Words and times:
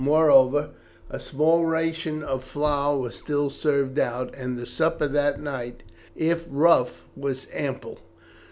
Moreover, 0.03 0.71
a 1.11 1.19
small 1.19 1.63
ration 1.67 2.23
of 2.23 2.43
flour 2.43 2.97
was 2.97 3.15
still 3.15 3.51
served 3.51 3.99
out, 3.99 4.33
and 4.33 4.57
the 4.57 4.65
supper 4.65 5.07
that 5.07 5.39
night, 5.39 5.83
if 6.15 6.47
rough, 6.49 7.03
was 7.15 7.45
ample. 7.53 7.99